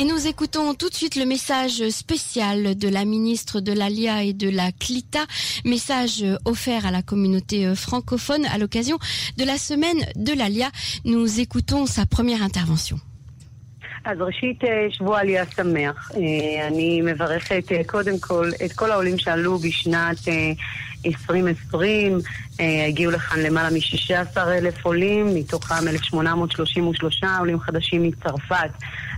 [0.00, 4.33] Et nous écoutons tout de suite le message spécial de la ministre de l'Alia et
[4.33, 5.25] de la CLITA,
[5.65, 8.97] message offert à la communauté francophone à l'occasion
[9.37, 10.69] de la semaine de l'Alia.
[11.05, 12.97] Nous écoutons sa première intervention.
[14.05, 14.59] אז ראשית,
[14.89, 16.11] שבוע עלייה שמח.
[16.67, 20.17] אני מברכת קודם כל את כל העולים שעלו בשנת
[21.05, 22.19] 2020.
[22.87, 28.71] הגיעו לכאן למעלה מ-16 אלף עולים, מתוכם 1,833 עולים חדשים מצרפת.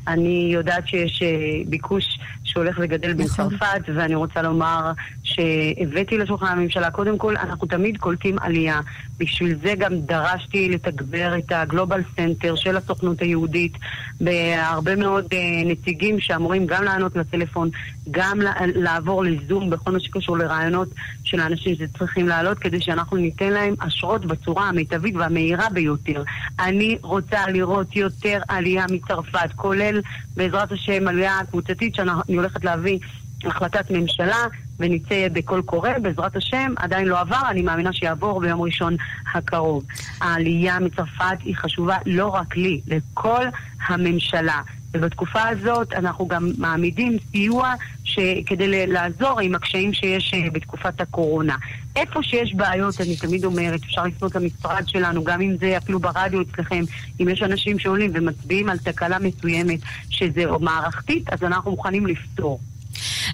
[0.07, 1.21] אני יודעת שיש
[1.67, 2.19] ביקוש
[2.53, 4.91] שהולך וגדל בצרפת, ואני רוצה לומר
[5.23, 8.79] שהבאתי לשולחן הממשלה, קודם כל, אנחנו תמיד קולטים עלייה.
[9.19, 13.73] בשביל זה גם דרשתי לתגבר את הגלובל סנטר של הסוכנות היהודית
[14.21, 15.25] בהרבה מאוד
[15.65, 17.69] נציגים שאמורים גם לענות לטלפון,
[18.11, 18.39] גם
[18.75, 20.87] לעבור לזום בכל מה שקשור לרעיונות
[21.23, 26.23] של האנשים שצריכים לעלות, כדי שאנחנו ניתן להם אשרות בצורה המיטבית והמהירה ביותר.
[26.59, 30.01] אני רוצה לראות יותר עלייה מצרפת, כולל
[30.35, 32.11] בעזרת השם עלייה קבוצתית שאני
[32.43, 32.99] הולכת להביא
[33.45, 34.45] החלטת ממשלה
[34.79, 38.95] ונצא בקול קורא, בעזרת השם, עדיין לא עבר, אני מאמינה שיעבור ביום ראשון
[39.33, 39.85] הקרוב.
[40.21, 43.45] העלייה מצרפת היא חשובה לא רק לי, לכל
[43.87, 44.61] הממשלה.
[44.93, 47.73] ובתקופה הזאת אנחנו גם מעמידים סיוע
[48.13, 48.19] ש...
[48.45, 51.55] כדי לעזור עם הקשיים שיש בתקופת הקורונה.
[51.95, 56.41] איפה שיש בעיות, אני תמיד אומרת, אפשר לפנות למשרד שלנו, גם אם זה אפילו ברדיו
[56.41, 56.83] אצלכם,
[57.19, 62.59] אם יש אנשים שעולים ומצביעים על תקלה מסוימת שזה מערכתית, אז אנחנו מוכנים לפתור.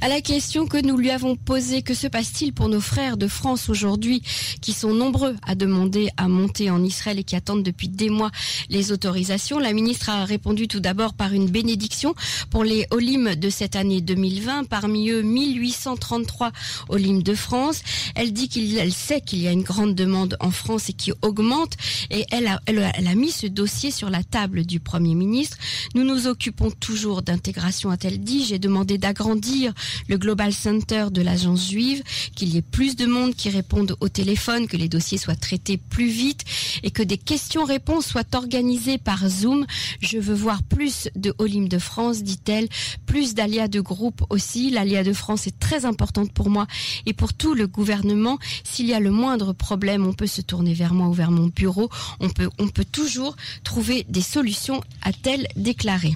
[0.01, 3.27] À la question que nous lui avons posée, que se passe-t-il pour nos frères de
[3.27, 4.21] France aujourd'hui
[4.61, 8.31] qui sont nombreux à demander à monter en Israël et qui attendent depuis des mois
[8.69, 12.15] les autorisations La ministre a répondu tout d'abord par une bénédiction
[12.49, 16.51] pour les Olim de cette année 2020, parmi eux 1833
[16.89, 17.81] Olim de France.
[18.15, 21.75] Elle dit qu'elle sait qu'il y a une grande demande en France et qui augmente
[22.09, 25.57] et elle a, elle, a, mis ce dossier sur la table du Premier ministre.
[25.95, 28.45] Nous nous occupons toujours d'intégration, a-t-elle dit.
[28.45, 29.58] J'ai demandé d'agrandir
[30.07, 32.03] le Global Center de l'agence juive,
[32.35, 35.77] qu'il y ait plus de monde qui répondent au téléphone, que les dossiers soient traités
[35.77, 36.43] plus vite
[36.83, 39.65] et que des questions-réponses soient organisées par Zoom.
[40.01, 42.67] Je veux voir plus de Olim de France, dit-elle,
[43.05, 44.69] plus d'alias de groupe aussi.
[44.69, 46.67] L'alia de France est très importante pour moi
[47.05, 48.39] et pour tout le gouvernement.
[48.63, 51.47] S'il y a le moindre problème, on peut se tourner vers moi ou vers mon
[51.47, 51.89] bureau.
[52.19, 56.15] On peut, on peut toujours trouver des solutions, a-t-elle déclaré.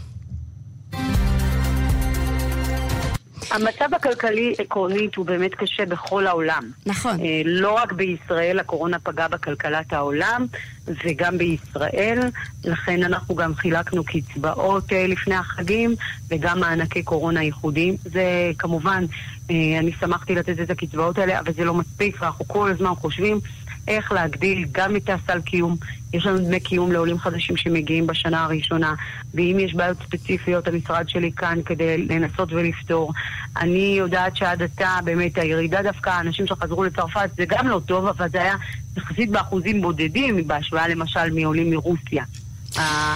[3.54, 6.64] המצב הכלכלי עקרונית הוא באמת קשה בכל העולם.
[6.86, 7.18] נכון.
[7.46, 10.46] לא רק בישראל, הקורונה פגעה בכלכלת העולם,
[10.88, 12.20] וגם בישראל.
[12.64, 15.96] לכן אנחנו גם חילקנו קצבאות לפני החגים,
[16.30, 17.96] וגם מענקי קורונה ייחודיים.
[18.04, 19.06] זה כמובן,
[19.50, 23.40] אני שמחתי לתת את הקצבאות האלה, אבל זה לא מספיק, ואנחנו כל הזמן חושבים
[23.88, 25.76] איך להגדיל גם את הסל קיום.
[26.14, 28.94] יש לנו דמי קיום לעולים חדשים שמגיעים בשנה הראשונה,
[29.34, 33.14] ואם יש בעיות ספציפיות, המשרד שלי כאן כדי לנסות ולפתור.
[33.58, 38.30] אני יודעת שעד עתה, באמת, הירידה דווקא, האנשים שחזרו לצרפת, זה גם לא טוב, אבל
[38.30, 38.56] זה היה
[38.98, 42.24] יחסית באחוזים בודדים, בהשוואה למשל מעולים מרוסיה.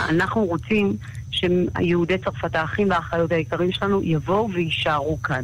[0.10, 0.98] אנחנו רוצים
[1.32, 5.44] שיהודי צרפת, האחים והאחיות היקרים שלנו, יבואו ויישארו כאן.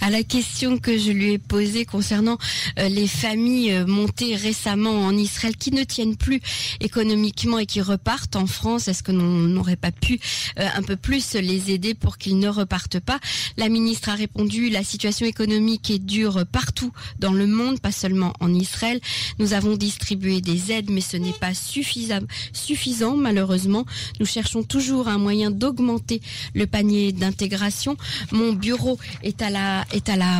[0.00, 2.38] À la question que je lui ai posée concernant
[2.78, 6.40] euh, les familles euh, montées récemment en Israël qui ne tiennent plus
[6.80, 10.20] économiquement et qui repartent en France, est-ce que l'on n'aurait pas pu
[10.58, 13.18] euh, un peu plus les aider pour qu'ils ne repartent pas?
[13.56, 18.32] La ministre a répondu la situation économique est dure partout dans le monde, pas seulement
[18.40, 19.00] en Israël.
[19.38, 23.86] Nous avons distribué des aides, mais ce n'est pas suffisant, malheureusement.
[24.20, 26.20] Nous cherchons toujours un moyen d'augmenter
[26.54, 27.96] le panier d'intégration.
[28.32, 30.39] Mon bureau est à la est à la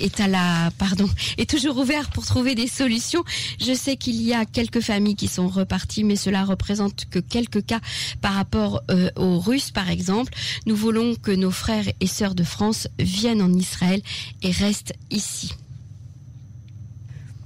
[0.00, 3.24] est à la pardon est toujours ouvert pour trouver des solutions.
[3.60, 7.64] Je sais qu'il y a quelques familles qui sont reparties, mais cela représente que quelques
[7.66, 7.80] cas
[8.20, 10.32] par rapport euh, aux Russes, par exemple.
[10.66, 14.00] Nous voulons que nos frères et sœurs de France viennent en Israël
[14.42, 15.54] et restent ici.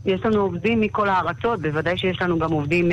[0.06, 2.88] יש לנו עובדים מכל הארצות, בוודאי שיש לנו גם עובדים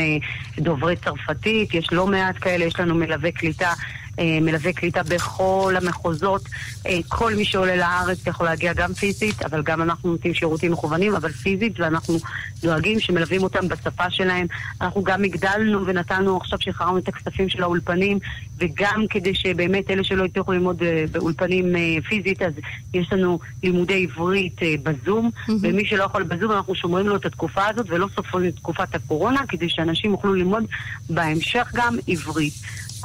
[0.59, 3.74] דוברי צרפתית, יש לא מעט כאלה, יש לנו מלווי קליטה
[4.21, 6.43] מלווה קליטה בכל המחוזות.
[7.09, 11.33] כל מי שעולה לארץ יכול להגיע גם פיזית, אבל גם אנחנו נותנים שירותים מכוונים, אבל
[11.33, 12.18] פיזית, ואנחנו
[12.63, 14.47] דואגים שמלווים אותם בשפה שלהם.
[14.80, 18.18] אנחנו גם הגדלנו ונתנו, עכשיו שחררנו את הכספים של האולפנים,
[18.59, 21.74] וגם כדי שבאמת אלה שלא הצליחו ללמוד באולפנים
[22.09, 22.53] פיזית, אז
[22.95, 25.53] יש לנו לימודי עברית בזום, mm-hmm.
[25.62, 29.41] ומי שלא יכול בזום, אנחנו שומרים לו את התקופה הזאת ולא סופרים את תקופת הקורונה,
[29.48, 30.65] כדי שאנשים יוכלו ללמוד
[31.10, 32.54] בהמשך גם עברית.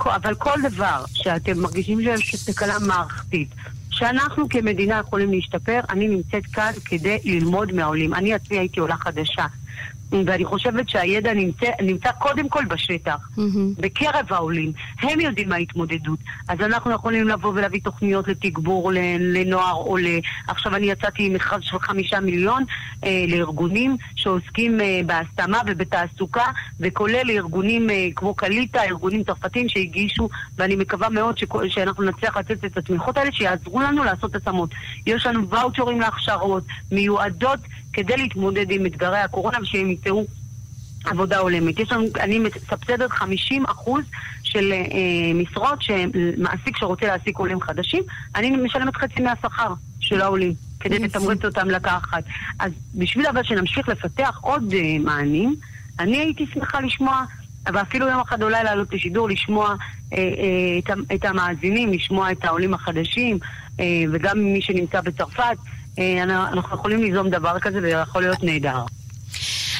[0.05, 3.49] אבל כל דבר שאתם מרגישים שיש תקלה מערכתית,
[3.89, 8.13] שאנחנו כמדינה יכולים להשתפר, אני נמצאת כאן כדי ללמוד מהעולים.
[8.13, 9.45] אני עצמי הייתי עולה חדשה.
[10.11, 13.81] ואני חושבת שהידע נמצא, נמצא קודם כל בשטח, mm-hmm.
[13.81, 14.71] בקרב העולים.
[15.01, 16.19] הם יודעים מה ההתמודדות.
[16.47, 20.19] אז אנחנו יכולים לבוא ולהביא תוכניות לתגבור לנוער עולה.
[20.47, 22.63] עכשיו אני יצאתי עם מכרז של חמישה מיליון
[23.03, 26.45] אה, לארגונים שעוסקים אה, בהשמה ובתעסוקה,
[26.79, 31.43] וכולל לארגונים אה, כמו קליטה, ארגונים צרפתיים שהגישו, ואני מקווה מאוד ש...
[31.67, 34.69] שאנחנו נצליח לתת את התמיכות האלה שיעזרו לנו לעשות השמות.
[35.05, 37.59] יש לנו ואוצ'רים להכשרות מיועדות
[37.93, 40.25] כדי להתמודד עם אתגרי הקורונה ושהם ימצאו
[41.05, 41.79] עבודה הולמת.
[41.79, 44.03] יש לנו, אני מסבסדת 50 אחוז
[44.43, 48.03] של אה, משרות שמעסיק שרוצה להעסיק עולים חדשים,
[48.35, 52.23] אני משלמת חצי מהשכר של העולים, כדי לתמרץ אותם לקחת.
[52.59, 55.55] אז בשביל אבל שנמשיך לפתח עוד אה, מענים,
[55.99, 57.23] אני הייתי שמחה לשמוע,
[57.65, 59.75] ואפילו יום אחד אולי לעלות לשידור, לשמוע
[60.13, 60.23] אה, אה,
[60.79, 63.39] את, את המאזינים, לשמוע את העולים החדשים,
[63.79, 65.57] אה, וגם מי שנמצא בצרפת.
[65.99, 68.83] אה, אנחנו יכולים ליזום דבר כזה ויכול להיות נהדר.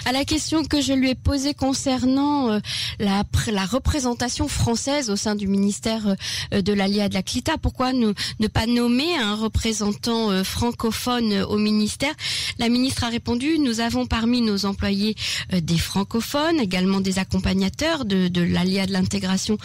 [0.06, 2.60] À la question que je lui ai posée concernant euh,
[3.00, 6.16] la, la, représentation française au sein du ministère
[6.54, 11.44] euh, de l'Alia de la CLITA, pourquoi ne, ne pas nommer un représentant euh, francophone
[11.44, 12.14] au ministère?
[12.58, 15.16] La ministre a répondu, nous avons parmi nos employés
[15.52, 19.58] des francophones, également des accompagnateurs de, de l'Alia de l'intégration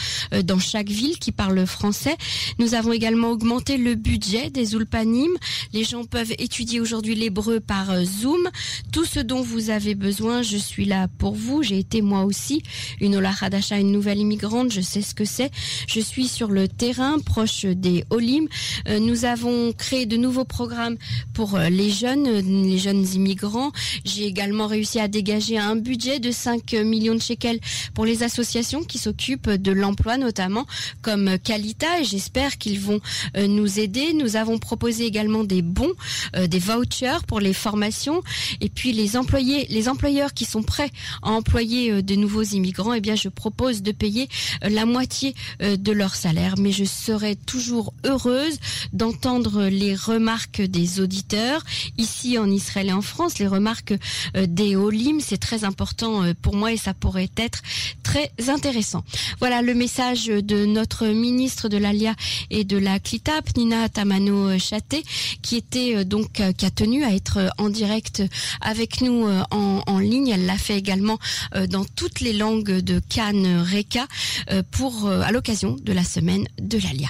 [0.44, 2.16] dans chaque ville qui parle français.
[2.58, 5.30] Nous avons également augmenté le budget des Ulpanim.
[5.72, 8.48] Les gens peuvent étudier aujourd'hui l'hébreu par Zoom.
[8.92, 11.62] Tout ce dont vous avez besoin je suis là pour vous.
[11.62, 12.62] J'ai été moi aussi
[13.00, 15.50] une Ola Hadasha, une nouvelle immigrante, je sais ce que c'est.
[15.86, 18.48] Je suis sur le terrain, proche des Olim.
[18.88, 20.96] Euh, nous avons créé de nouveaux programmes
[21.32, 23.72] pour euh, les jeunes, euh, les jeunes immigrants.
[24.04, 27.60] J'ai également réussi à dégager un budget de 5 millions de shekels
[27.94, 30.66] pour les associations qui s'occupent de l'emploi, notamment
[31.02, 33.00] comme Kalita, et j'espère qu'ils vont
[33.38, 34.12] nous aider.
[34.12, 35.92] Nous avons proposé également des bons,
[36.34, 38.22] des vouchers pour les formations,
[38.60, 40.90] et puis les employés, les employés qui sont prêts
[41.22, 44.28] à employer euh, de nouveaux immigrants, eh bien, je propose de payer
[44.64, 46.54] euh, la moitié euh, de leur salaire.
[46.58, 48.58] Mais je serai toujours heureuse
[48.92, 51.62] d'entendre les remarques des auditeurs
[51.98, 53.94] ici en Israël et en France, les remarques
[54.34, 55.20] des Olim.
[55.20, 57.62] C'est très important pour moi et ça pourrait être
[58.02, 59.04] très intéressant.
[59.38, 62.14] Voilà le message de notre ministre de l'Alia
[62.50, 65.02] et de la CLITAP, Nina Tamano Chaté,
[65.42, 68.22] qui était donc qui a tenu à être en direct
[68.60, 70.28] avec nous en, en ligne.
[70.28, 71.18] Elle l'a fait également
[71.54, 74.06] euh, dans toutes les langues de Cannes Reka
[74.50, 77.08] euh, pour euh, à l'occasion de la semaine de l'Alia.